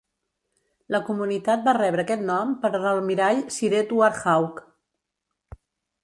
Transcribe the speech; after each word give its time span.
La 0.93 0.99
comunitat 1.09 1.67
va 1.67 1.75
rebre 1.77 2.05
aquest 2.05 2.23
nom 2.29 2.55
per 2.63 2.71
l'almirall 2.85 3.41
Sir 3.57 3.69
Edward 3.81 4.17
Hawke. 4.31 4.65